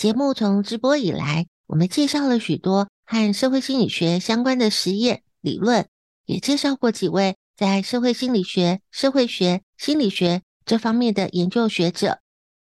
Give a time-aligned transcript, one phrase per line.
[0.00, 5.86] 节目从直播以来，我们介绍了许多和社会心理学相关的实验理论，
[6.24, 12.20] 也介绍过几位在社会心理学、社会学、心理学这方面的研究学者。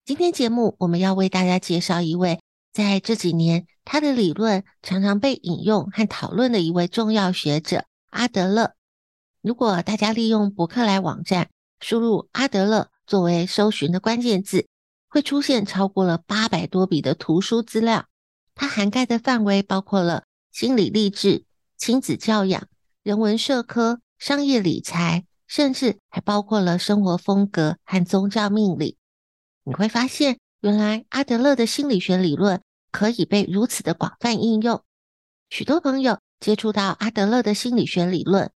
[0.05, 2.39] 今天节目我们要为大家介绍一位
[2.73, 8.73] 在这几年他的理论常常被引用和讨论的一位重要学者阿德勒。
[9.43, 14.65] 如果大家利用博客来网站输入阿德勒作为搜寻的关键字，
[15.09, 18.05] 会出现超过了八百多笔的图书资料，
[18.53, 21.45] 它涵盖的范围包括了心理励志、
[21.77, 22.67] 亲子教养、
[23.01, 28.97] 人文社科、商业理财，甚至还包括了生活风格和宗教命理。
[29.63, 32.61] 你会发现，原来阿德勒的心理学理论
[32.91, 34.83] 可以被如此的广泛应用。
[35.49, 38.51] 许多朋友接触到阿德勒的心理学理论，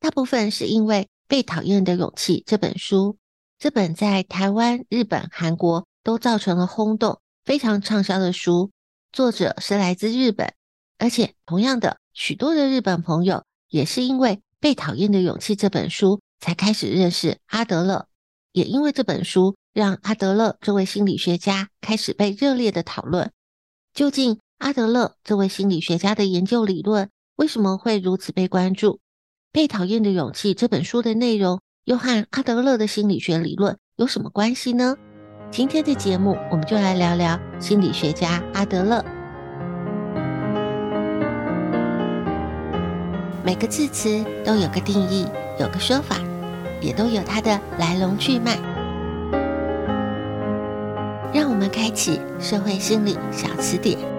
[0.00, 3.18] 大部分是因为《被讨厌的勇气》这本书，
[3.58, 5.86] 这本在台湾、日本、韩国。
[6.02, 8.70] 都造成了轰动，非常畅销的书，
[9.12, 10.52] 作者是来自日本，
[10.98, 18.06] 而且同样的，许多的日本朋友也是因为《被讨厌的勇气》这本书才开始认识阿德勒，
[18.52, 23.30] 也因为这本书让阿德勒这位心理学家开始被热烈的讨论。
[23.94, 28.94] 究竟阿德勒这位心理学家的研究理论为什么会如此被关注？
[29.52, 34.96] 《被讨厌的勇气》这本书的内容又和阿德勒的心理学理论有什么关系呢？
[35.52, 39.04] 今天的节目，我们就来聊聊心理学家阿德勒。
[43.44, 45.26] 每个字词都有个定义，
[45.60, 46.16] 有个说法，
[46.80, 48.56] 也都有它的来龙去脉。
[51.34, 54.11] 让我们开启社会心理小词典。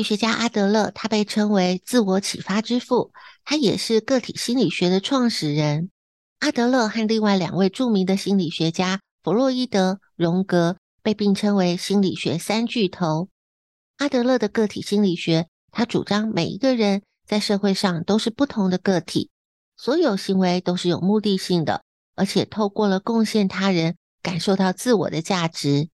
[0.00, 3.12] 理学家阿德勒，他被称为自我启发之父，
[3.44, 5.90] 他也是个体心理学的创始人。
[6.38, 13.28] 阿德勒和另外两位著名的心理学家弗洛伊德、荣格被并称为心理学三巨头。
[13.98, 19.28] 阿德勒的个体心理学，他主张每一个人在社会上都是不同的个体，
[19.76, 21.82] 所有行为都是有目的性的，
[22.16, 25.90] 而且透过了贡献他人，感受到自我的价值。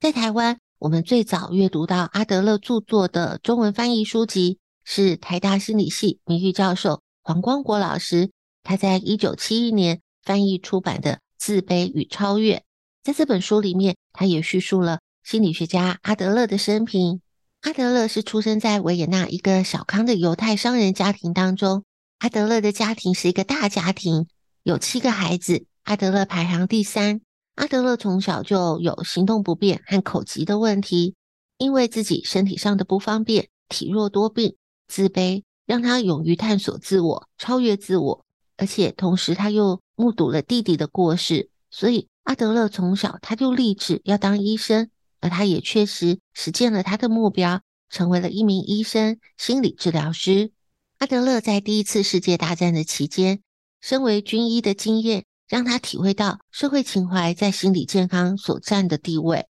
[0.00, 0.58] 在台湾。
[0.84, 8.30] 我们最早阅读到阿德勒著作的中文翻译书籍，是台大心理系名誉教授黄光国老师，
[8.62, 12.56] 他在一九七一年翻译出版的《自卑与超越》。
[13.02, 17.22] 在这本书里面，他也叙述了心理学家阿德勒的生平。
[17.62, 21.84] 阿德勒是出生在维也纳一个小康的犹太商人家庭当中。
[22.18, 24.26] 阿德勒的家庭是一个大家庭，
[24.62, 27.22] 有七个孩子，阿德勒排行第三。
[27.54, 31.14] 阿德勒从小就有行动不便和口疾的问题，
[31.56, 34.56] 因为自己身体上的不方便，体弱多病，
[34.88, 38.24] 自卑让他勇于探索自我，超越自我，
[38.56, 44.90] 而且同时他又目睹了弟弟的过世，所以阿德勒从小他就立志要当医生，
[45.20, 50.50] 而他也确实实践了他的目标，成为了一名医生、心理治疗师。
[50.98, 53.42] 阿德勒在第一次世界大战的期间，
[53.80, 55.24] 身为军医的经验。
[55.54, 59.46] 让他体会到社会情怀在心理健康所占的地位。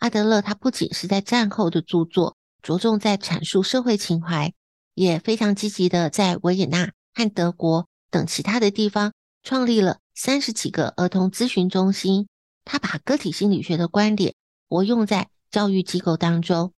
[0.00, 4.52] 阿德勒他不仅是在战后的著作着重在阐述社会情怀，
[4.94, 9.12] 也非常积极的在维也纳和德国等其他的地方
[9.44, 12.26] 创立了三十几个儿童咨询中心。
[12.64, 14.34] 他把个体心理学的观点
[14.68, 16.72] 活用在教育机构当中，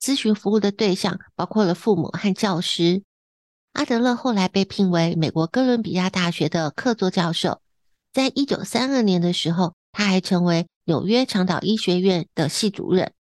[0.00, 3.02] 咨询服务的对象包括了父母和教师。
[3.72, 7.60] 阿德勒后来被聘为美国哥伦比亚大学的客座教授，
[8.12, 13.12] 在一九三二年的时候，他还成为纽约长岛医学院的系主任。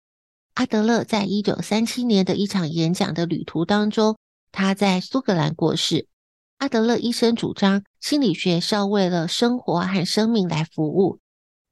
[0.54, 4.19] 阿德勒在一九三七年的一场演讲的旅途当中，
[4.50, 6.08] 他在苏格兰过世。
[6.58, 11.20] 阿德勒医生主张，心理学是要为了生活和生命来服务。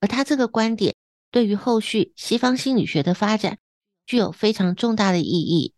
[0.00, 0.94] 而他这个观点
[1.32, 3.59] 对于后续西方心理学的发展
[4.06, 5.75] 具有非常重大的意义。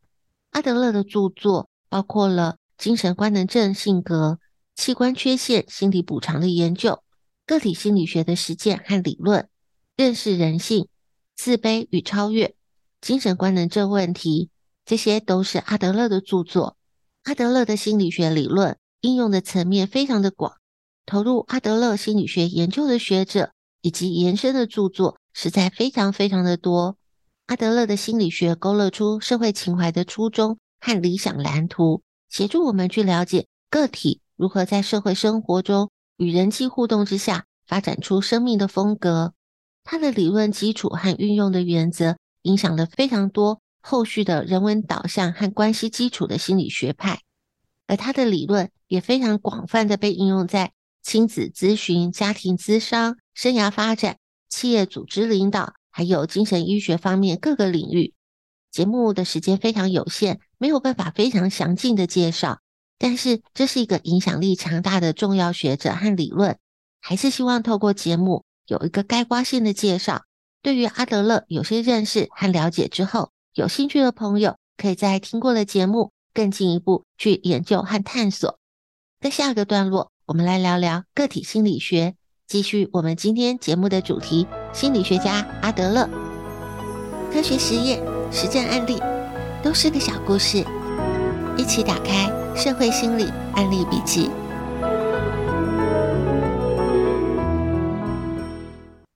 [0.50, 4.38] 阿德勒的著作包括了精神官能症性格、
[4.76, 7.02] 器官缺陷心理补偿的研究、
[7.50, 9.49] 个体心理学的实践和理论、
[9.97, 10.87] 认识人性、
[11.35, 12.55] 自卑与超越、
[13.00, 14.50] 精神官能症问题，
[14.85, 16.76] 这些都是阿德勒的著作。
[17.25, 20.58] 阿德勒的心理学理论应用的层面非常的广，
[21.05, 23.50] 投入阿德勒心理学研究的学者。
[23.82, 26.99] 以及延伸的著作实在非常非常的多。
[27.46, 39.32] 阿德勒的心理学勾勒出社会情怀的初衷和理想蓝图，协助我们去了解个体如何在社会生活中与人际互动之下发展出生命的风格。
[39.82, 47.22] 他的理论基础和运用的原则影响了非常多后续的人文导向和关系基础的心理学派，
[47.87, 50.72] 而他的理论也非常广泛的被应用在
[51.02, 53.17] 亲子咨询、家庭咨商。
[53.32, 54.19] 生涯发展、
[54.50, 58.12] 企业组织领导，还有精神医学方面各个领域。
[58.70, 62.58] 节目的时间非常有限，没有办法非常详尽的介绍。
[63.02, 66.58] 但是这是一个影响力强大的重要学者和理论，
[67.00, 70.25] 还是希望透过节目有一个概括性的介绍。
[70.62, 78.58] 对于阿德勒有些认识和了解之后，有兴趣的朋友可以在听过的节目更进一步去研究和探索。
[79.19, 82.17] 在下个段落，我们来聊聊个体心理学。
[82.46, 86.06] 继续我们今天节目的主题：心理学家阿德勒。
[87.32, 89.00] 科学实验、实证案例
[89.62, 90.62] 都是个小故事，
[91.56, 92.26] 一起打开
[92.56, 93.25] 《社会心理
[93.55, 94.29] 案例笔记》。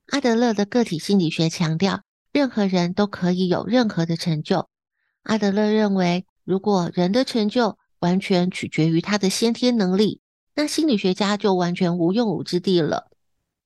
[0.08, 2.02] 阿德勒的个体心理学强调，
[2.32, 4.68] 任何人都可以有任何的成就。
[5.24, 10.20] 阿德勒认为，如果人的成就完全取决于他的先天能力，
[10.54, 13.10] 那心理学家就完全无用武之地了。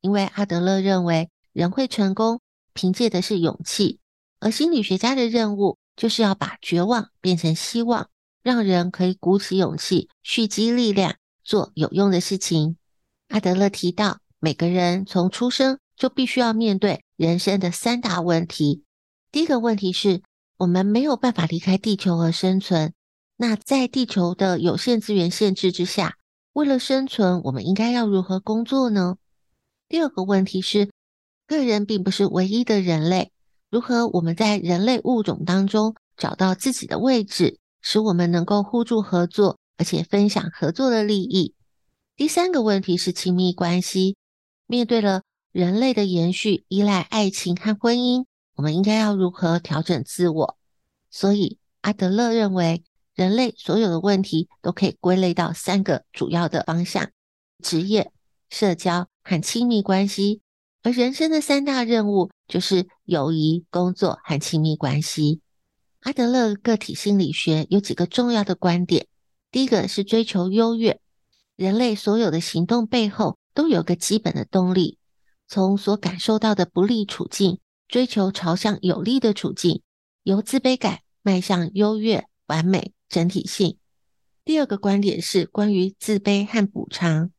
[0.00, 2.41] 因为阿德勒认为，人会成功
[2.73, 4.00] 凭借的是勇气，
[4.41, 8.09] 而心理学家的任务就是要把绝望变成希望，
[8.43, 12.76] 让人可以鼓起勇气，蓄积力量，做有用的事情。
[13.29, 18.85] 阿德勒提到，每个人从出生就必须要面对人生的三大问题。
[19.31, 20.23] 第一个问题是，
[20.56, 22.94] 我们没有办法离开地球而生存，
[23.37, 26.17] 那在地球的有限资源限制之下，
[26.55, 29.17] 为了生存，我们应该要如何工作呢？
[29.88, 30.90] 第二个问题是，
[31.46, 33.31] 个人并不是唯一的人类，
[33.70, 37.58] 如何我们在人类物种当中找到自己的位置，
[37.90, 41.55] 使我们能够互助合作，而且分享合作的利益？
[42.17, 44.14] 第三个问题是亲密关系，
[44.67, 48.26] 面对了人类的延续依赖爱情和婚姻，
[48.56, 50.58] 我们应该要如何调整自我？
[51.11, 57.11] 所以阿德勒认为，人类所有的问题都可以归类到三个主要的方向：
[57.64, 58.12] 职业、
[58.50, 59.09] 社交。
[59.25, 60.40] 和亲密关系，
[60.83, 65.40] 而人生的三大任务就是友谊、工作和亲密关系。
[66.00, 69.09] 阿德勒个体心理学有几个重要的观点：
[69.50, 71.00] 第一个是追求优越，
[71.57, 74.99] 人类所有的行动背后都有个基本的动力，
[75.49, 79.83] 从所感受到的不利处境，追求朝向有利的处境，
[80.23, 83.76] 由自卑感迈向优越、完美、整体性。
[84.45, 87.33] 第二个观点是关于自卑和补偿。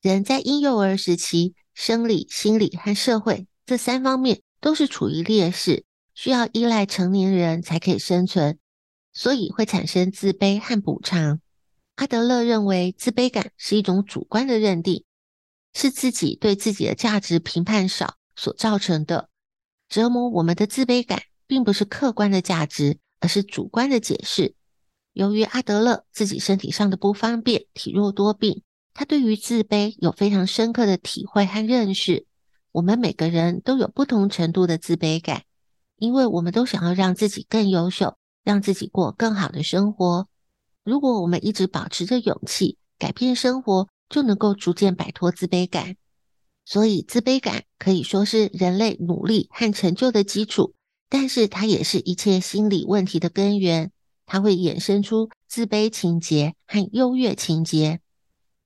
[0.00, 8.58] 人在婴幼儿时期，生理、心理和社会这三方面都是处于劣势，需要依赖成年人才可以生存，
[9.12, 11.40] 所以会产生自卑和补偿。
[11.96, 15.04] 阿德勒认为，自卑感是一种主观的认定，
[15.74, 19.28] 是自己对自己的价值评判少所造成的。
[19.88, 24.54] 折磨我们的自卑感，并不是客观的价值，而是主观的解释。
[25.12, 28.62] 由于阿德勒自己身体上的不方便，体弱多病。
[28.92, 32.26] 他对于自卑有非常深刻的体会和认识。
[32.70, 35.42] 我们每个人都有不同程度的自卑感，
[35.96, 40.28] 因为我们都想要让自己更优秀，让自己过更好的生活。
[40.84, 45.96] 如果我们一直保持着勇气，改变生活，就能够逐渐摆脱自卑感。
[46.64, 50.74] 所以，自卑感可以说是人类努力和成就的基础，
[51.08, 53.90] 但是它也是一切心理问题的根源。
[54.26, 58.00] 它会衍生出自卑情结和优越情节，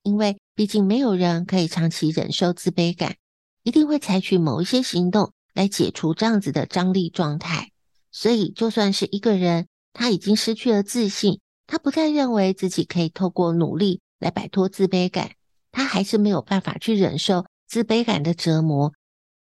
[0.04, 3.16] 因为毕竟没有人可以长期忍受自卑感，
[3.64, 7.73] 一定会采取某一些行动来解除这样子的张力状态。
[8.12, 15.33] 所以，就算是一个人，他已经失去了自信，他不再认为自己可以透过努力来摆脱自卑感，
[15.73, 18.93] 他还是没有办法去忍受自卑感的折磨，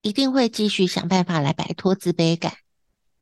[0.03, 2.53] 一定会继续想办法来摆脱自卑感。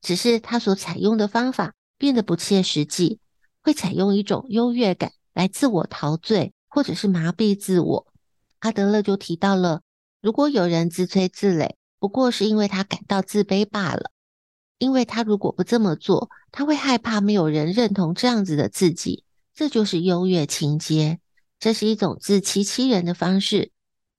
[0.02, 3.20] 只是他所采用的方法变得不切实际，
[3.62, 8.06] 会采用一种优越感来自我陶醉，或者是麻痹自我。
[8.58, 9.80] 阿德勒就提到了，
[10.20, 11.70] 如果有人自吹自擂，
[12.02, 14.10] 不过是因为他感到自卑罢了，
[14.78, 19.22] 因为他如果不这么做，他会害怕没有人认同这样子的自己，
[19.54, 21.20] 这就是优越情节，
[21.60, 23.70] 这是一种自欺欺人的方式。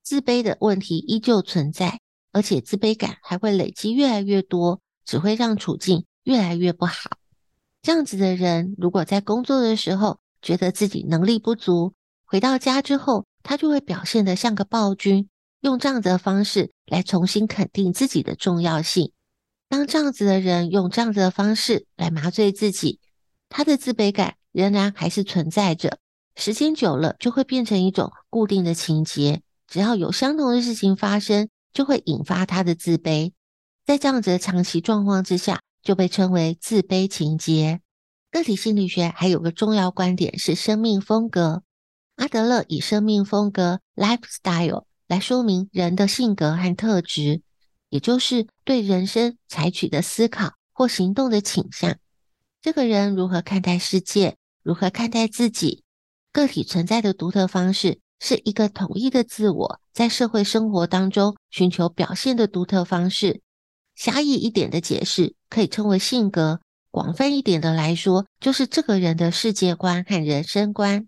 [0.01, 1.99] 自卑的问题依旧存在，
[2.31, 4.79] 而且自卑感还会累积越来越多。
[5.05, 7.17] 只会让处境越来越不好。
[7.81, 15.27] 这样子的人，如果在工作的时候觉得自己能力不足，回到家之后，他就会表现得像个暴君，
[15.63, 19.13] 用这样子的方式来重新肯定自己的重要性。
[19.69, 22.99] 当这样子的人用这样子的方式来麻醉自己，
[23.47, 25.99] 他的自卑感仍然还是存在着。
[26.35, 33.31] 时间久了，就会变成一种固定的情节，只要有相同的事情发生，就会引发他的自卑。
[33.85, 37.79] 在这样子的长期状况之下，就被称为自卑情结。
[38.31, 41.63] 个体心理学还有个重要观点是生命风格。
[42.17, 47.43] 阿德勒以生命风格 （lifestyle） 来说明人的性格和特质，
[47.89, 51.97] 也就是对人生采取的思考或行动的倾向。
[52.63, 55.83] 这个人如何看待世界，如何看待自己，
[56.31, 63.41] 个体存在的独特方式，是一个统一的自我在社会生活当中寻求表现的独特方式。
[63.93, 71.07] 狭义一点的解释可以称为性格，广泛一点的来说，就是这个人的世界观和人生观。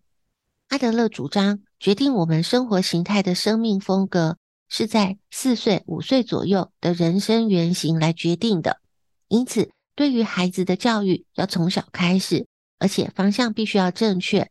[0.67, 4.37] 阿德勒主张，决定我们生活形态的生命风格，
[4.69, 8.79] 是在四岁、五岁左右的人生原型来决定的。
[9.27, 12.47] 因此，对于孩子的教育要从小开始，
[12.79, 14.49] 而且方向必须要正确。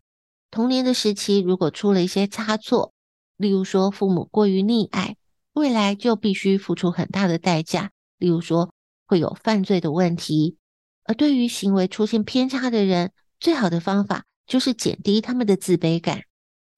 [0.50, 2.92] 童年的时期如果出了一些差错，
[3.36, 5.16] 例如说父母过于溺爱，
[5.52, 7.90] 未来就必须付出很大的代价。
[8.18, 8.72] 例如说，
[9.06, 10.56] 会有犯罪的问题，
[11.04, 16.22] 而对于行为出现偏差的人，最好的方法就是减低他们的自卑感。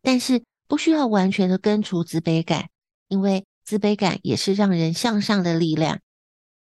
[0.07, 2.69] 但是不需要完全的根除自卑感，
[3.09, 5.99] 因为自卑感也是让人向上的力量。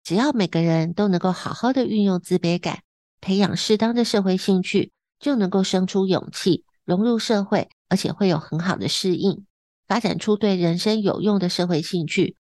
[0.05, 2.83] 只要每个人都能够好好的运用自卑感，
[3.23, 9.47] 培养适当的社会兴趣，就能够生出勇气，融入社会，而且会有很好的适应，
[9.89, 12.37] 发展出对人生有用的社会兴趣。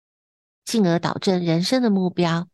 [0.64, 2.46] 进而导正人生的目标。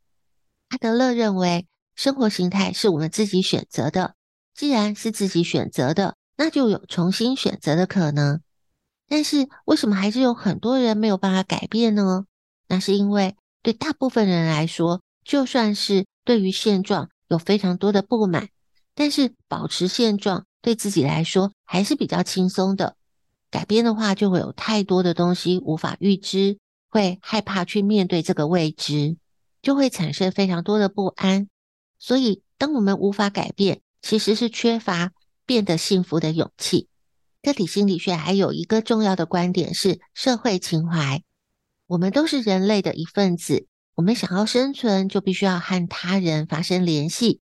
[0.68, 4.14] 阿德勒认为，生活形态是我们自己选择的。
[4.54, 8.40] 既然是自己选择的，那就有重新选择的可能。
[9.08, 12.24] 但是，为什么还是有很多人没有办法改变呢？
[12.68, 18.48] 那是因为，对大部分人来说，就算是对于现状有非常多的不满，
[18.94, 22.96] 但是保持现状对自己来说还是比较轻松的。
[23.50, 26.58] 改变的话，就会有太多的东西无法预知。
[26.88, 29.16] 会害怕去面对这个未知，
[29.62, 31.48] 就会产生非常多的不安。
[31.98, 35.10] 所以，当我们无法改变，其实是缺乏
[35.52, 36.88] 变得幸福的勇气。
[37.42, 41.22] 个体心理学还有一个重要的观点是社会情怀。
[41.86, 47.42] 我们都是人类的一份子，我们想要生存，就必须要和他人发生联系。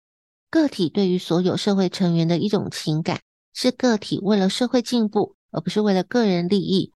[0.49, 3.21] 个体对于所有社会成员的一种情感，
[3.53, 6.91] 是个体为了社会进步，而不是为了个人利益。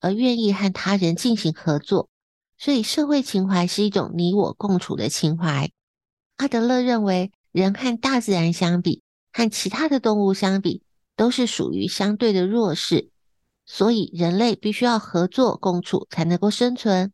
[0.00, 2.10] 而愿意和他人进行合作，
[2.58, 5.70] 所以社会情怀是一种你我共处的情怀。
[6.36, 9.02] 阿德勒认为，人和大自然相比，
[9.38, 10.82] 和其他的动物相比，
[11.14, 13.12] 都是属于相对的弱势，
[13.66, 17.12] 所以人类必须要合作共处才能够生存。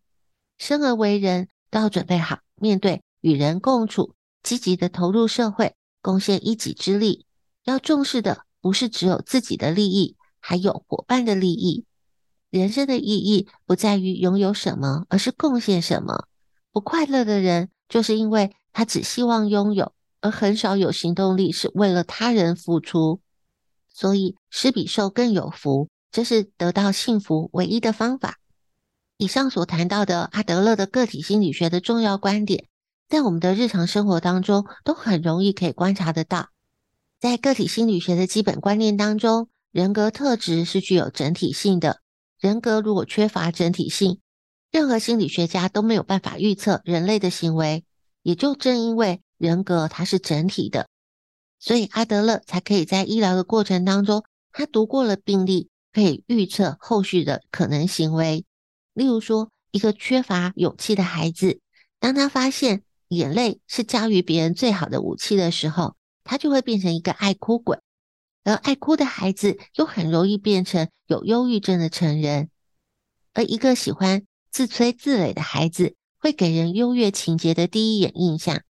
[0.56, 7.26] 生而为人，都要准备好面对与人共处，积极的投入社会，贡献一己之力。
[7.64, 11.84] 要重视的不是只有自己的利益，还有伙伴的利益。
[12.48, 16.26] 人生的意义不在于拥有什么，而是贡献什么。
[16.72, 19.92] 不快乐的人，就是因为他只希望拥有，
[20.24, 23.20] 而很少有行动力是为了他人付出。
[23.92, 28.38] 所以，施比受更有福，这是得到幸福唯一的方法。
[29.18, 32.68] 以上所谈到的阿德勒的个体心理学的重要观点，
[33.06, 36.48] 在我们的日常生活当中都很容易可以观察得到。
[37.20, 42.00] 在个体心理学的基本观念当中，人格特质是具有整体性的。
[42.40, 44.20] 人格如果缺乏整体性，
[44.70, 47.84] 任何心理学家都没有办法预测人类的行为。
[48.22, 50.88] 也就正因为人格它是整体的，
[51.58, 58.44] 所以阿德勒才可以在医疗的过程当中，他读过了病历，可以预测后续的可能行为。
[58.92, 61.60] 例如说，一个缺乏勇气的孩子，
[61.98, 67.78] 当他发现眼泪是驾驭别人最好的武器的时候，他就会变成一个爱哭鬼。
[68.44, 72.50] 而爱哭的孩子又很容易变成有忧郁症的成人。
[73.32, 78.62] 而一个喜欢自吹自擂的孩子，会给人优越情节的第一眼印象。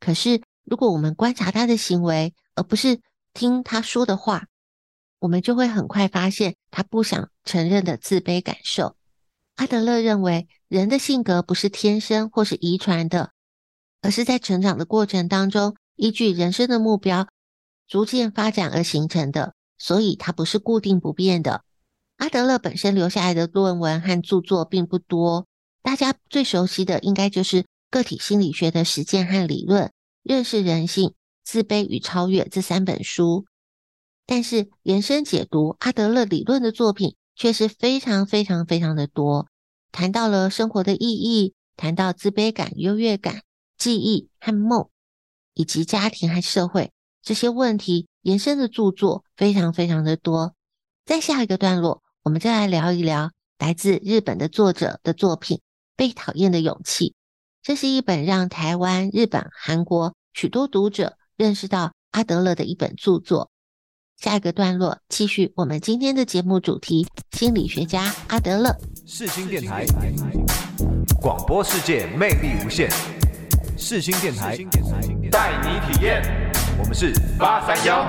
[0.00, 3.00] 可是，如果我们观察他的行为，而不是
[3.34, 4.46] 听他说的话，
[5.18, 8.96] 我们就会很快发现他不想承认的自卑感受。
[9.56, 13.32] 阿德勒认为，人的性格不是天生或是遗传的，
[14.00, 17.26] 而是在成长的过程当中，依据人生的目标
[17.88, 21.62] 逐渐发展而形成的，所以它不是固定不变的。
[22.18, 25.46] 阿德勒本身留下来的论文和著作并不多，
[25.82, 29.84] 大家最熟悉的应该就是《个体心理学的实践和理论》、
[30.22, 31.08] 《认识人性》、
[31.44, 33.46] 《自卑与超越》这三本书。
[34.26, 39.48] 但是延伸解读阿德勒理论的作品却是非常非常非常的多，
[39.90, 43.42] 谈到了生活的意义，谈到自卑感、优越感、
[43.78, 44.90] 记忆和梦，
[45.54, 46.92] 以及家庭和社会
[47.22, 50.54] 这些问题延伸的著作非常非常的多。
[51.06, 55.56] 在下一个段落，我们再来聊一聊来自日本的作者的作品
[55.96, 57.10] 《被讨厌的勇气》。
[57.68, 63.50] 这是一本让台湾、日本、韩国许多读者认识到阿德勒的一本著作。
[64.16, 68.74] 下一个段落，继续我们今天的节目主题：心理学家阿德勒。
[69.06, 69.84] 世新电台，
[71.20, 72.90] 广播世界魅力无限。
[73.76, 74.56] 世新电台，
[75.30, 76.22] 带你体验。
[76.78, 78.08] 我们是八三幺。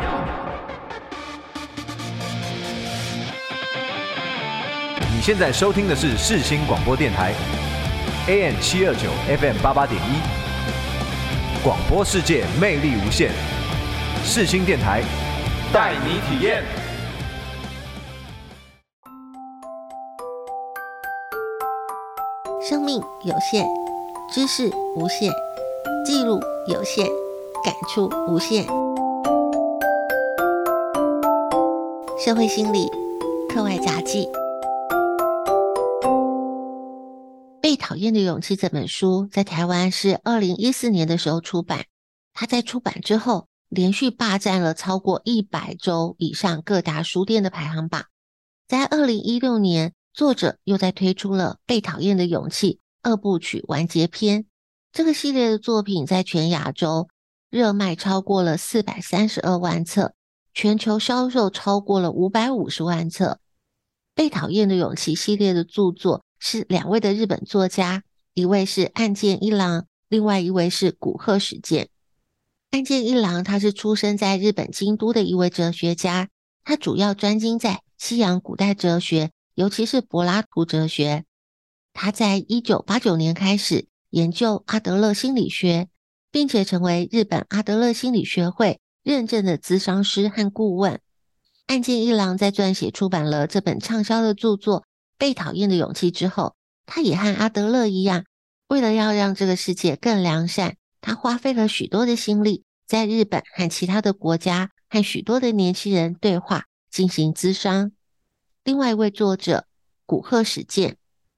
[5.13, 7.33] 你现在收听的是世新广播电台
[8.29, 10.21] ，AM 七二九，FM 八八点一。
[11.63, 13.31] 广播世界魅力无限。
[14.23, 15.01] 世新电台。
[15.71, 16.63] 带你体验。
[22.61, 23.65] 生命有限，
[24.31, 25.31] 知识无限，
[26.05, 27.05] 记录有限，
[27.63, 28.65] 感触无限。
[32.17, 32.87] 社会心理
[33.53, 34.25] 课外杂记，
[37.79, 41.85] 《讨厌的勇气》这本书在台湾是二零一四年的时候出版。
[42.33, 48.05] 它在出版之后，连续霸占了超过一百周以上各大书店的排行榜。
[48.67, 54.45] 在二零一六年，作者又在推出了《被讨厌的勇气》二部曲完结篇。
[54.91, 57.07] 这个系列的作品在全亚洲
[57.49, 60.13] 热卖超过了四百三十二万册，
[60.53, 63.39] 全球销售超过了五百五十万册。
[64.21, 71.89] 《被讨厌的勇气》系列的著作是两位的日本作家，一位是岸见一郎，另外一位是古贺史健。
[72.71, 76.29] 岸见一郎，他是出生在日本京都的一位哲学家，
[76.63, 81.25] 他主要专精在西洋古代哲学，尤其是柏拉图哲学。
[81.93, 85.89] 他在一九八九年开始研究阿德勒心理学，
[86.31, 91.01] 并且成为日本阿德勒心理学会认证的咨商师和顾问。
[91.65, 94.81] 岸见一郎在撰写出版了这本畅销的著作
[95.19, 96.55] 《被讨厌的勇气》之后，
[96.87, 98.25] 他也和阿德勒一样，
[98.69, 100.77] 为了要让这个世界更良善。
[101.01, 107.91] 他花费了许多的心力，在日本和其他的国家和许多的年轻人对话，进行咨商。
[108.63, 109.65] 另外一位作者
[110.05, 110.97] 古贺史健，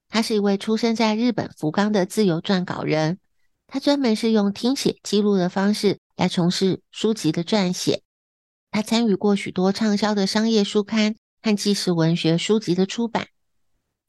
[0.09, 3.19] 他是一位出生在日本福冈的自由撰稿人，
[3.67, 8.01] 他专门是用听写记录的方式来从事书籍的撰写。
[8.71, 13.27] 他参与过许多畅销的商业书刊和纪实文学书籍的出版。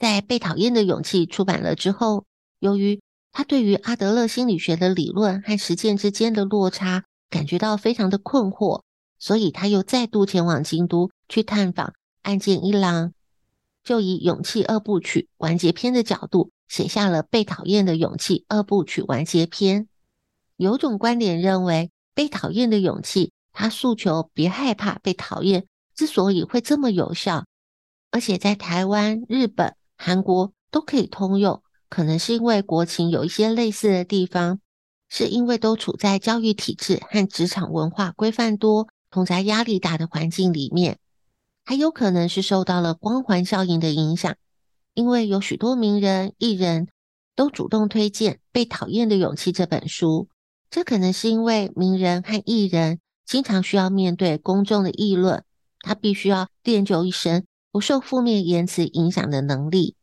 [0.03, 2.25] 在《被讨厌的勇气》出版了之后，
[2.59, 8.83] 由于他对于阿德勒心理学的理论和实践之间的落差感觉到非常的困惑，
[9.21, 13.13] 所以他又再度前往京都去探访岸见一郎，
[13.85, 19.87] 就以勇气二部曲完结篇的角度写下了《被讨厌的勇气》二部曲完结篇。
[20.57, 27.45] 有种观点认为，《被讨厌的勇气》他诉求别害怕被讨厌，之所以会这么有效，
[28.11, 31.63] 而且在台湾、日本、韩国都可以通用。
[31.89, 34.59] 可能是因为国情有一些类似的地方，
[35.09, 40.99] 是因为都处在教育体制和职场文化规范多、同侪压力大的环境里面，
[41.65, 44.35] 还有可能是受到了光环效应的影响，
[44.95, 46.89] 因为有许多名人、艺人
[47.37, 50.29] 都主动推荐《被讨厌的勇气》这本书，
[50.71, 55.45] 这可能是因为名人和艺人经常需要面对公众的议论，
[55.81, 59.97] 他必须要练就一身不受负面言辞影响的能力。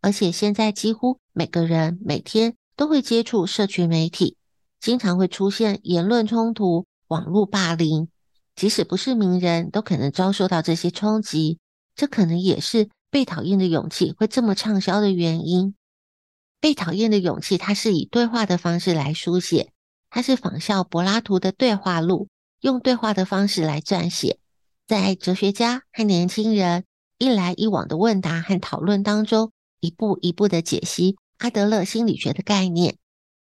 [0.00, 4.36] 而且现在几乎每个人每天都会接触社群媒体，
[4.80, 8.08] 经常会出现言论冲突、网络霸凌，
[8.54, 11.58] 即使不是名人，都可能遭受到这些冲击。
[11.96, 15.74] 这可能也是被讨厌的勇气会这么畅销的原因。
[16.60, 19.72] 被讨厌的勇气，它是以对话的方式来书写，
[20.10, 22.28] 它是仿效柏拉图的对话录，
[22.60, 24.38] 用对话的方式来撰写，
[24.86, 26.84] 在哲学家和年轻人
[27.18, 29.50] 一来一往的问答和讨论当中，
[29.80, 32.96] 一步一步的解析阿德勒心理学的概念。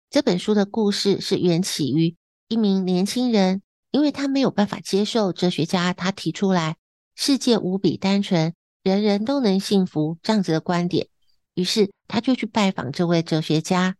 [0.09, 2.15] 这本书的故事是缘起于
[2.47, 6.77] 一名年轻人，因为他没有办法接受哲学家他提出来。
[7.15, 11.09] 世界无比单纯，人人都能幸福，这样子的观点。
[11.53, 13.97] 于是他就去拜访这位哲学家。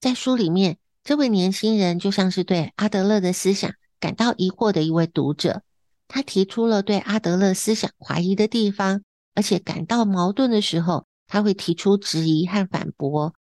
[0.00, 5.62] 在书里面，这位年轻人就像是对阿德勒的思想感到疑惑的一位读者。
[6.06, 9.02] 他提出了对阿德勒思想怀疑的地方，
[9.34, 13.34] 而且感到矛盾的时候，他会提出质疑和反驳。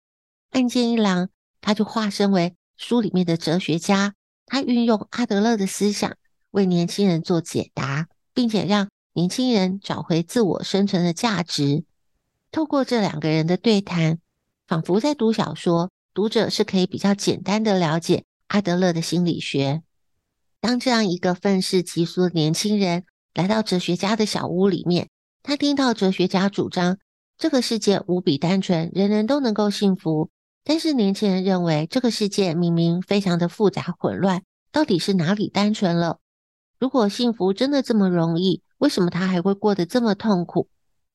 [0.51, 1.29] 案件一郎，
[1.61, 4.14] 他就化身为书里面的哲学家，
[4.46, 6.16] 他运用阿德勒的思想
[6.51, 11.85] 为年轻人做解答，并且让年轻人找回自我生存的价值。
[12.51, 14.18] 透过这两个人的对谈，
[14.66, 19.83] 仿佛在读小说，读者是可以比较简单的了解阿德勒的心理学。
[20.62, 25.09] 当这样一个愤世嫉俗的年轻人来到哲学家的小屋里面，
[25.42, 26.98] 他听到哲学家主张
[27.37, 30.31] 这个世界无比单纯，人人都能够幸福。
[30.62, 36.20] 但是年轻人认为这个世界明明非常的复杂混乱，到底是哪里单纯了？
[36.79, 40.68] 如果幸福真的这么容易，为什么他还会过得这么痛苦？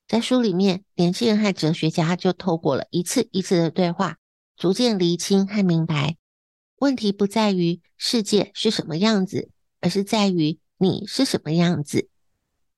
[0.09, 4.17] 在书里面，年轻人和哲学家就透过了一次一次的对话，
[4.57, 6.17] 逐渐厘清和明白，
[6.77, 9.49] 问题不在于世界是什么样子，
[9.81, 12.09] 而是在于你是什么样子。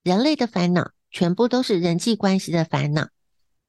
[0.03, 3.09] 人类的烦恼全部都是人际关系的烦恼，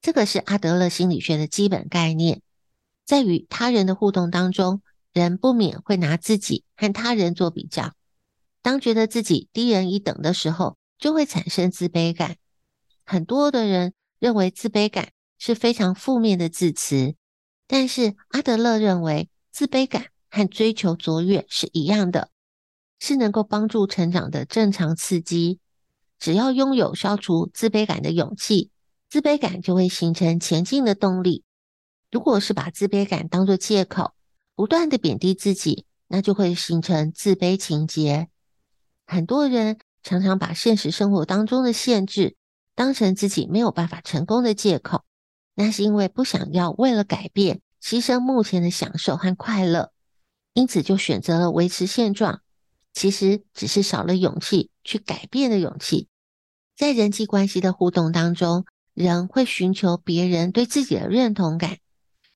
[0.01, 2.41] 这个是阿德勒心理学的基本概念。
[3.05, 7.93] 在与他人的互动当中，人不免会拿自己和他人做比较。
[8.61, 12.37] 当觉得自己低人一等的时候，就会产生自卑感。
[13.03, 17.15] 很多的人认为自卑感是非常负面的字词，
[17.67, 22.29] 但是阿德勒认为自卑感和追求卓越是一样的，
[22.97, 25.59] 是能够帮助成长的正常刺激。
[26.17, 28.71] 只要拥有消除自卑感的勇气，
[29.07, 31.43] 自卑感就会形成前进的动力。
[32.09, 34.13] 如果是把自卑感当作借口，
[34.55, 38.29] 不断的贬低自己，那就会形成自卑情结。
[39.05, 39.77] 很多人。
[40.03, 42.35] 常常把现实生活当中的限制
[42.73, 45.03] 当成自己没有办法成功的借口，
[45.53, 49.90] 那是因为不想要为了改变牺牲目前的享受和快乐，
[50.53, 52.41] 因此就选择了维持现状。
[52.93, 56.07] 其实只是少了勇气去改变的勇气。
[56.75, 61.77] 在人际关系的互动当中，人会寻求别人对自己的认同感。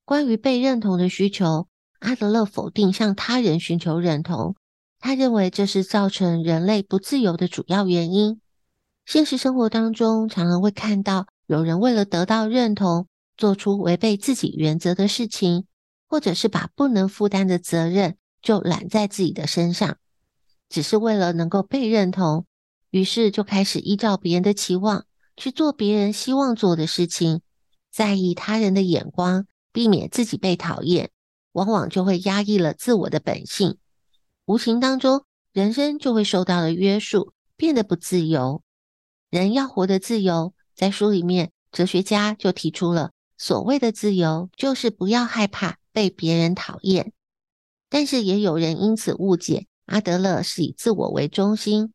[0.06, 1.68] 关于被认同的需求，
[2.00, 4.56] 阿德勒否定向他人寻求认同。
[5.00, 8.40] 他认为这是造成人类不自由的主要原因。
[9.06, 15.66] 现实生活当中，常常会看到有人为了得到认同，做出违背自己原则的事情，
[16.16, 19.98] 或者是把不能负担的责任就揽在自己的身上，
[20.70, 22.46] 只是为了能够被认同，
[22.90, 27.42] 于是就开始依照别人的期望去做别人希望做的事情，
[27.92, 31.12] 在意他人的眼光，避免自己被讨厌，
[31.52, 33.78] 往往就会压抑了自我的本性。
[34.46, 38.62] 无形当中，人生就会受到了约束，变得不自由。
[39.30, 47.14] 人要活得自由，在书里面，哲学家就提出了所谓的自由，就是不要害怕被别人讨厌。
[47.90, 51.94] 但是也有人因此误解阿德勒是以自我为中心，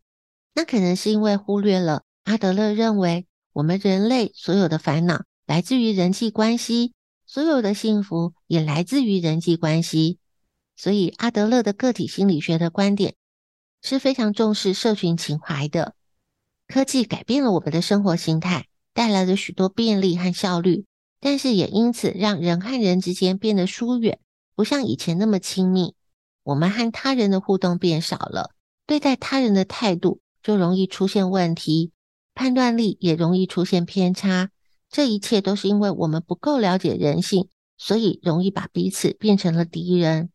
[0.54, 6.94] 那可能是因为忽略了阿德勒认为，我们人类所有的烦恼来自于人际关系，
[7.26, 10.18] 所有的幸福也来自于人际关系。
[10.76, 13.14] 所以，阿德勒的个体心理学的观点
[13.82, 15.94] 是非常重视社群情怀的。
[16.66, 20.86] 科技改变了我们的生活形态，带来了许多便利和效率，
[21.20, 24.18] 但是也因此让人和人之间变得疏远，
[24.54, 25.94] 不像以前那么亲密。
[26.42, 28.54] 我们和他人的互动变少了，
[28.86, 31.92] 对待他人的态度就容易出现问题，
[32.34, 34.50] 判断力也容易出现偏差。
[34.88, 40.30] 这一切都是因为我们不够了解人性，所以容易把彼此变成了敌人。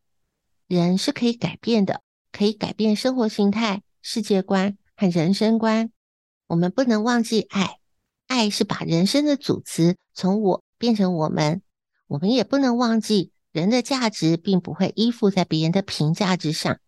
[0.68, 2.00] 人是可以改变的，
[2.32, 5.90] 可以改变生活形态、世界观和人生观。
[6.46, 7.78] 我们不能忘记爱，
[8.28, 11.62] 爱是把人生的组词从我变成我们。
[12.06, 16.78] 我们也不能忘记，人的价值并不会依附在别人的评价之上。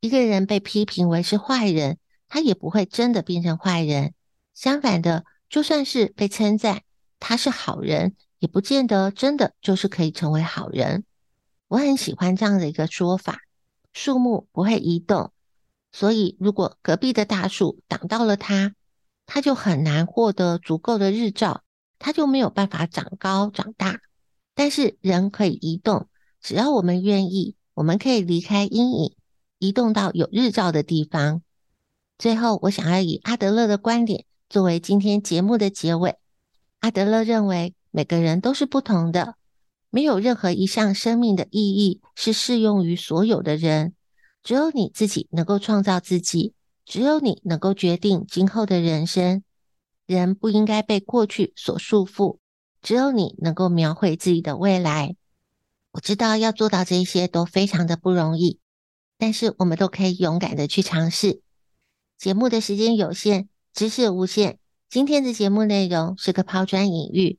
[0.00, 1.98] 一个人被批评为是坏人，
[2.28, 4.14] 他也不会真的变成坏人。
[4.54, 6.82] 相反的，就算是被称赞
[7.18, 11.04] 他是好人，也不见得真的就是可以成为好人。
[11.68, 13.40] 我很喜欢这样的一个说法：
[13.92, 15.32] 树木不会移动，
[15.92, 18.74] 所以如果隔壁的大树挡到了它，
[19.26, 21.62] 它就很难获得足够的日照，
[22.00, 24.00] 它就没有办法长高长大。
[24.54, 26.08] 但是人可以移动，
[26.42, 29.14] 只要我们愿意，我们可以离开阴影，
[29.58, 31.42] 移动到有日照的地方。
[32.18, 36.16] 最后，我想要以阿德勒的观点作为今天节目的结尾。
[36.80, 39.36] 阿德勒认为，每个人都是不同的，
[39.88, 43.94] 没有任何一项生命的意义是适用于所有的人。
[44.42, 49.42] 只有你自己能够创造自己，只有你能够决定今后的人生。
[50.10, 52.38] 人不应该被过去所束缚，
[52.82, 55.14] 只有你能够描绘自己的未来。
[55.92, 58.58] 我知道要做到这些都非常的不容易，
[59.18, 61.42] 但是我们都可以勇敢的去尝试。
[62.18, 64.58] 节目的时间有限，知识无限。
[64.88, 67.38] 今天的节目内容是个抛砖引玉，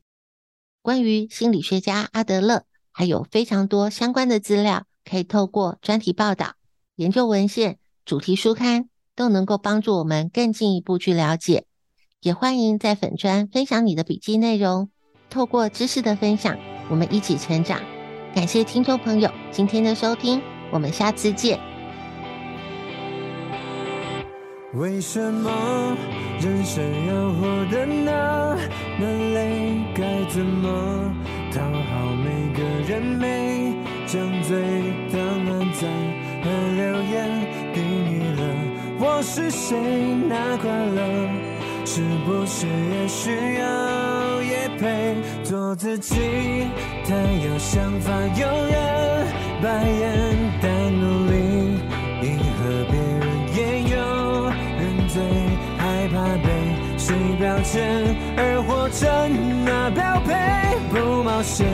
[0.80, 6.54] 关于心理学家阿德勒，还有非常多相关的资料，可以透过专题报道、
[6.96, 11.66] 研究文献、主题书刊，都能够帮助我们更进一步去了解。
[12.22, 14.90] 也欢迎在粉专分享你的笔记内容，
[15.28, 16.56] 透过知识的分享，
[16.88, 17.80] 我们一起成长。
[18.32, 21.58] 感谢听众朋友今天的收听，我们下次见。
[24.74, 25.96] 为什么
[26.40, 28.56] 人生要活得那
[29.00, 29.80] 么累？
[29.92, 31.12] 该怎么
[31.52, 33.02] 讨好每个人？
[33.02, 33.74] 没
[34.06, 34.60] 将最
[35.10, 35.90] 的满赞
[36.44, 38.42] 和留言定义了
[39.00, 39.76] 我是谁？
[40.28, 41.41] 那快乐
[41.94, 45.14] 是不是也需要也配？
[45.44, 46.14] 做自己，
[47.06, 49.26] 太有想法，有人
[49.62, 50.02] 白眼，
[50.62, 51.34] 但努力
[52.22, 53.22] 迎合别人。
[55.12, 55.22] 最
[55.76, 56.48] 害怕被
[56.96, 60.32] 谁标签而活成那标配，
[60.88, 61.66] 不冒险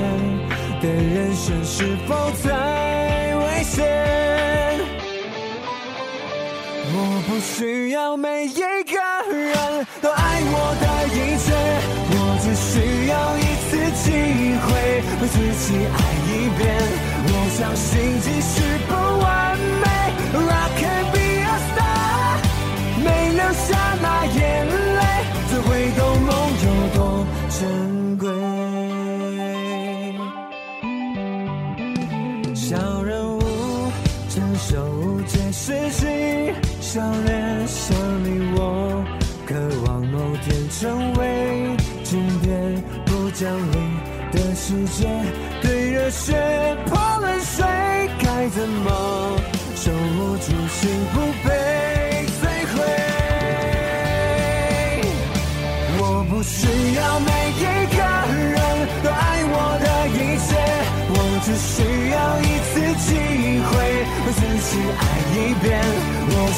[0.83, 4.28] 的人生是否太危险？
[7.29, 8.97] 不需要每一个
[9.31, 11.53] 人都爱我的一切，
[12.11, 14.07] 我只需要一次机
[14.65, 14.67] 会
[15.21, 16.61] 为自己爱一遍。
[17.29, 18.57] 我相信即使
[18.89, 19.85] 不完美
[20.33, 22.41] ，Rock can be a star，。
[23.05, 23.69] 没留下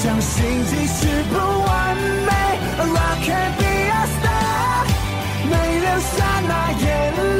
[0.02, 2.32] 相信即使不完美
[2.88, 4.88] ，Rock and be a star，
[5.44, 6.88] 没流下那眼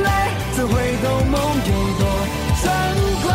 [0.03, 0.09] 泪，
[0.55, 2.05] 怎会懂梦有多
[2.61, 2.69] 珍
[3.25, 3.33] 贵？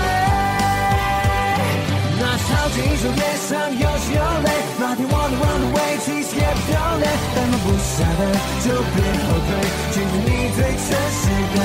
[2.21, 8.21] 那超级英雄脸上有血有泪，那天我能 run away，其实也不丢脸，但放不下的。
[8.61, 9.49] 就别后退，
[9.89, 11.57] 记住你最诚实的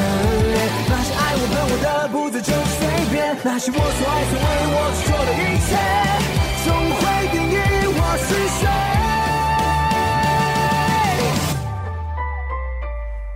[0.48, 0.56] 脸。
[0.88, 2.80] 那些爱我恨我的，不再就随
[3.12, 3.36] 便。
[3.44, 5.76] 那些我所爱所为我所做的一切，
[6.64, 7.00] 总会
[8.30, 8.62] 是谁。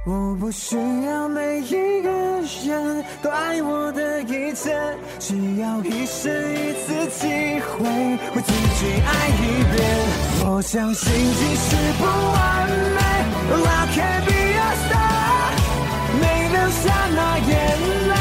[0.04, 2.10] 我不需要每一个
[2.64, 4.72] 人都爱我的一切，
[5.18, 7.26] 只要一生一次机
[7.60, 7.82] 会
[8.36, 9.10] 为自己爱
[9.42, 9.42] 一
[9.74, 9.76] 遍。
[10.46, 13.00] 我相信即使不完美
[13.50, 15.58] ，I can be a star，
[16.20, 16.82] 没流下
[17.16, 17.50] 那眼
[18.10, 18.12] 泪，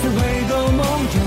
[0.00, 0.18] 怎会
[0.48, 0.80] 多梦
[1.12, 1.20] 有